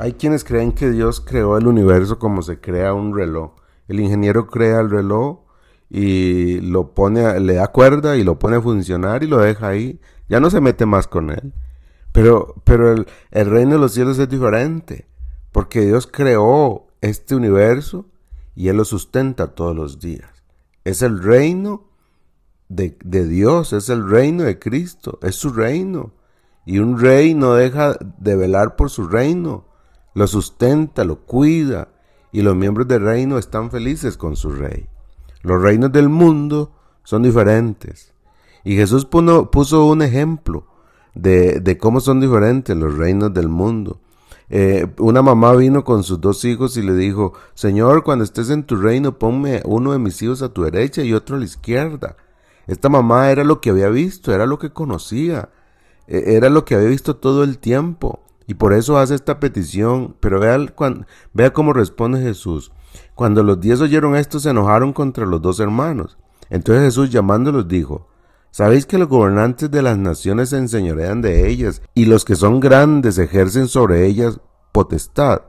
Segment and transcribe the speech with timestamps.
[0.00, 3.50] Hay quienes creen que Dios creó el universo como se crea un reloj.
[3.86, 5.40] El ingeniero crea el reloj
[5.90, 10.00] y lo pone, le da cuerda y lo pone a funcionar y lo deja ahí.
[10.26, 11.52] Ya no se mete más con él.
[12.12, 15.06] Pero, pero el, reino de los cielos es diferente.
[15.52, 18.06] Porque Dios creó este universo
[18.54, 20.30] y Él lo sustenta todos los días.
[20.82, 21.90] Es el reino
[22.70, 26.14] de, de, Dios, es el reino de Cristo, es su reino.
[26.64, 29.66] Y un rey no deja de velar por su reino,
[30.14, 31.88] lo sustenta, lo cuida,
[32.32, 34.86] y los miembros del reino están felices con su rey.
[35.42, 38.12] Los reinos del mundo son diferentes.
[38.64, 40.66] Y Jesús puso, un ejemplo
[41.14, 44.00] de, cómo son diferentes los reinos del mundo.
[44.52, 48.64] Eh, una mamá vino con sus dos hijos y le dijo, Señor, cuando estés en
[48.64, 52.16] tu reino, ponme uno de mis hijos a tu derecha y otro a la izquierda.
[52.66, 55.50] Esta mamá era lo que había visto, era lo que conocía,
[56.06, 58.20] e, era lo que había visto todo el tiempo.
[58.50, 60.16] Y por eso hace esta petición.
[60.18, 60.58] Pero vea,
[61.32, 62.72] vea cómo responde Jesús.
[63.14, 66.18] Cuando los diez oyeron esto, se enojaron contra los dos hermanos.
[66.48, 68.08] Entonces Jesús llamándolos dijo,
[68.50, 72.58] ¿Sabéis que los gobernantes de las naciones se enseñorean de ellas, y los que son
[72.58, 74.40] grandes ejercen sobre ellas
[74.72, 75.42] potestad?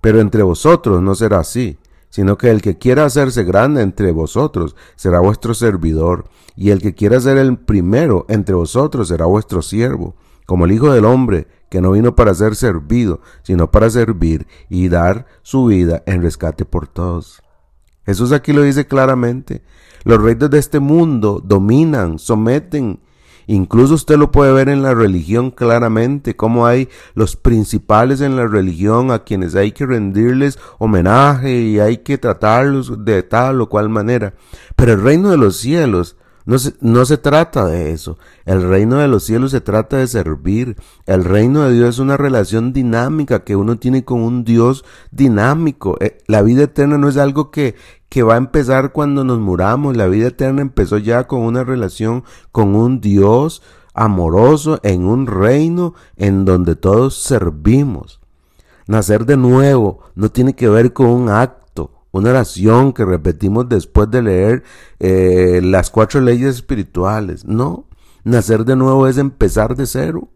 [0.00, 4.76] Pero entre vosotros no será así, sino que el que quiera hacerse grande entre vosotros
[4.94, 10.14] será vuestro servidor, y el que quiera ser el primero entre vosotros será vuestro siervo,
[10.46, 14.88] como el Hijo del Hombre, que no vino para ser servido, sino para servir y
[14.88, 17.42] dar su vida en rescate por todos.
[18.04, 19.62] Jesús aquí lo dice claramente.
[20.04, 23.00] Los reyes de este mundo dominan, someten.
[23.48, 28.46] Incluso usted lo puede ver en la religión claramente, como hay los principales en la
[28.46, 33.88] religión a quienes hay que rendirles homenaje y hay que tratarlos de tal o cual
[33.88, 34.34] manera.
[34.74, 38.18] Pero el reino de los cielos no se, no se, trata de eso.
[38.44, 40.76] El reino de los cielos se trata de servir.
[41.04, 45.96] El reino de Dios es una relación dinámica que uno tiene con un Dios dinámico.
[46.00, 47.74] Eh, la vida eterna no es algo que,
[48.08, 49.96] que va a empezar cuando nos muramos.
[49.96, 52.22] La vida eterna empezó ya con una relación
[52.52, 53.60] con un Dios
[53.92, 58.20] amoroso en un reino en donde todos servimos.
[58.86, 61.65] Nacer de nuevo no tiene que ver con un acto
[62.16, 64.64] una oración que repetimos después de leer
[65.00, 67.44] eh, las cuatro leyes espirituales.
[67.44, 67.86] No,
[68.24, 70.28] nacer de nuevo es empezar de cero.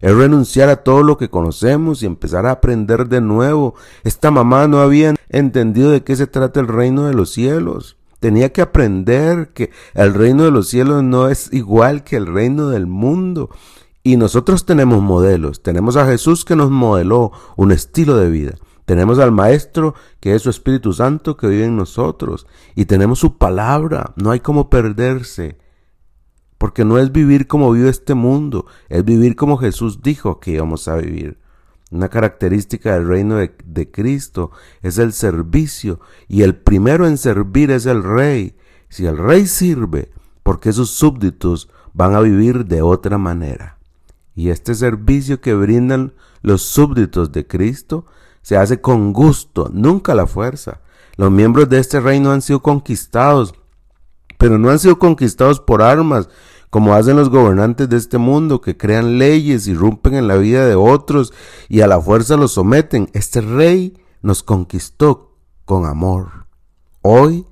[0.00, 3.74] Es renunciar a todo lo que conocemos y empezar a aprender de nuevo.
[4.04, 7.96] Esta mamá no había entendido de qué se trata el reino de los cielos.
[8.20, 12.68] Tenía que aprender que el reino de los cielos no es igual que el reino
[12.68, 13.50] del mundo.
[14.02, 15.62] Y nosotros tenemos modelos.
[15.62, 18.54] Tenemos a Jesús que nos modeló un estilo de vida.
[18.88, 22.46] Tenemos al Maestro, que es su Espíritu Santo, que vive en nosotros.
[22.74, 24.14] Y tenemos su palabra.
[24.16, 25.58] No hay como perderse.
[26.56, 30.88] Porque no es vivir como vive este mundo, es vivir como Jesús dijo que íbamos
[30.88, 31.38] a vivir.
[31.90, 37.70] Una característica del reino de, de, Cristo es el servicio y el primero en servir
[37.70, 38.56] es el rey.
[38.88, 40.12] Si el rey sirve,
[40.42, 43.76] porque sus súbditos van a vivir de otra manera.
[44.34, 48.06] Y este servicio que brindan los súbditos de Cristo
[48.48, 50.80] se hace con gusto, nunca la fuerza.
[51.16, 53.52] Los miembros de este reino han sido conquistados,
[54.38, 56.30] pero no han sido conquistados por armas,
[56.70, 60.66] como hacen los gobernantes de este mundo, que crean leyes, y rompen en la vida
[60.66, 61.34] de otros
[61.68, 63.10] y a la fuerza los someten.
[63.12, 66.46] Este rey nos conquistó con amor.
[67.02, 67.44] Hoy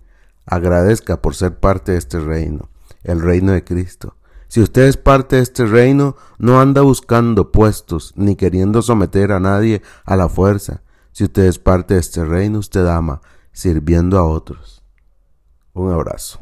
[0.46, 2.70] agradezca por ser parte de este reino,
[3.02, 4.16] el reino de Cristo.
[4.48, 9.40] Si usted es parte de este reino, no anda buscando puestos ni queriendo someter a
[9.40, 10.80] nadie a la fuerza.
[11.16, 14.84] Si usted es parte de este reino, usted ama sirviendo a otros.
[15.72, 16.38] Un abrazo.